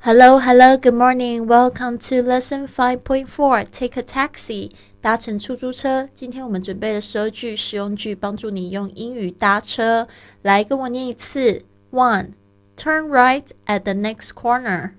[0.00, 1.46] Hello, hello, good morning.
[1.46, 3.66] Welcome to lesson 5.4.
[3.70, 4.70] Take a taxi.
[5.02, 6.08] 搭乘出租车。
[6.14, 10.08] 今天我们准备了十二句实用句，帮助你用英语搭车。
[10.42, 11.62] 来，跟我念一次。
[11.90, 12.32] One,
[12.76, 14.92] turn right at the next corner.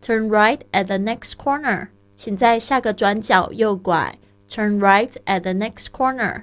[0.00, 1.88] Turn right at the next corner.
[2.14, 4.18] 请在下个转角右拐。
[4.48, 6.42] Turn right at the next corner.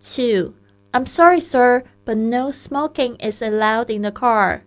[0.00, 0.54] Two,
[0.92, 4.62] I'm sorry, sir, but no smoking is allowed in the car.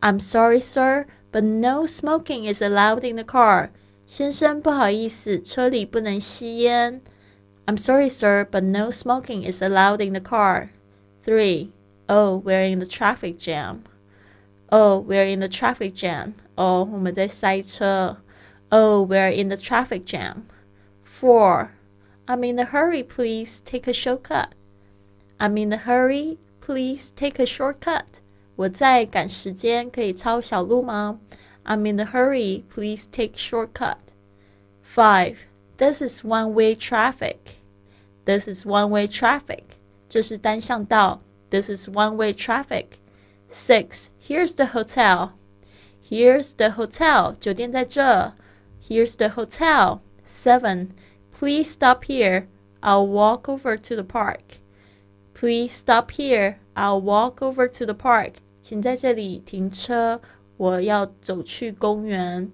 [0.00, 3.70] I'm sorry, sir but no smoking is allowed in the car.
[4.06, 7.00] 先生，不好意思，车里不能吸烟。
[7.66, 10.68] I'm sorry, sir, but no smoking is allowed in the car.
[11.24, 11.70] Three.
[12.06, 13.84] Oh, we're in the traffic jam.
[14.68, 16.34] Oh, we're in the traffic jam.
[16.56, 18.18] Oh, 我们在塞车。
[18.68, 20.42] Oh, we're in the traffic jam.
[21.02, 21.70] Four.
[22.26, 24.48] I'm in a hurry, please take a shortcut.
[25.38, 28.20] I'm in a hurry, please take a shortcut.
[28.58, 31.18] 我在赶时间，可以抄小路吗？
[31.64, 32.62] I'm in a hurry.
[32.72, 33.96] Please take shortcut.
[34.84, 35.36] Five.
[35.76, 37.38] This is one-way traffic.
[38.24, 39.64] This is one-way traffic.
[40.08, 41.20] 这是单向道。
[41.50, 42.98] This is one-way traffic.
[43.50, 44.06] Six.
[44.20, 45.30] Here's the hotel.
[46.08, 47.34] Here's the hotel.
[47.40, 48.34] 酒店在这。
[48.88, 50.00] Here's the hotel.
[50.24, 50.90] Seven.
[51.32, 52.46] Please stop here.
[52.80, 54.58] I'll walk over to the park.
[55.34, 56.56] Please stop here.
[56.74, 58.34] I'll walk over to the park.
[58.60, 60.20] 请在这里停车，
[60.56, 62.50] 我要走去公园。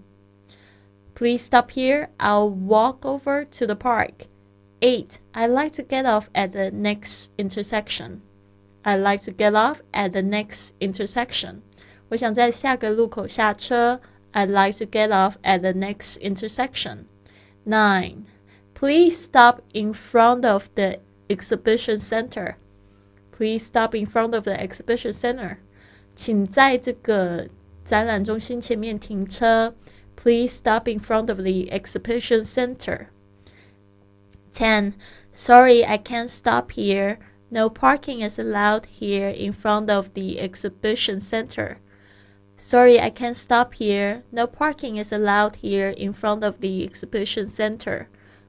[1.15, 2.09] Please stop here.
[2.19, 4.27] I'll walk over to the park.
[4.81, 5.19] Eight.
[5.33, 8.21] I like to get off at the next intersection.
[8.83, 11.61] I like to get off at the next intersection.
[12.09, 14.01] 我想在下个路口下车。
[14.33, 17.05] I'd like to get off at the next intersection.
[17.65, 18.25] Nine.
[18.75, 22.55] Please stop in front of the exhibition center.
[23.37, 25.59] Please stop in front of the exhibition center.
[26.15, 27.49] 请在这个
[27.85, 29.75] 展览中心前面停车。
[30.17, 33.07] Please stop in front of the exhibition center.
[34.53, 34.95] 10.
[35.33, 37.19] Sorry, I can't stop here.
[37.49, 41.79] No parking is allowed here in front of the exhibition center.
[42.57, 44.23] Sorry, I can't stop here.
[44.31, 48.07] No parking is allowed here in front of the exhibition center.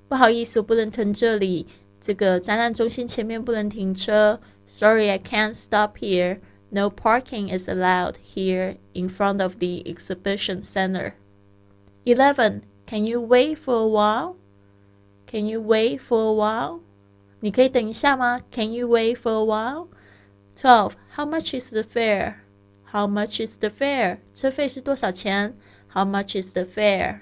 [0.09, 1.67] 不好意思，我不能停这里。
[2.01, 4.41] 这个展览中心前面不能停车。
[4.67, 6.39] Sorry, I can't stop here.
[6.71, 11.15] No parking is allowed here in front of the exhibition center.
[12.05, 12.63] 11.
[12.85, 14.35] Can you wait for a while?
[15.27, 16.79] Can you wait for a while?
[17.41, 18.41] 你可以等一下吗?
[18.51, 19.87] Can you wait for a while?
[20.55, 20.93] 12.
[21.15, 22.35] How much is the fare?
[22.91, 24.19] How much is the fare?
[24.33, 25.55] 车费是多少钱?
[25.93, 27.21] How much is the fare?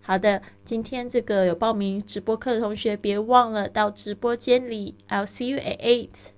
[0.00, 4.94] 好的，今天这个有报名直播课的同学，别忘了到直播间里。
[5.08, 6.30] I'll see you at eight.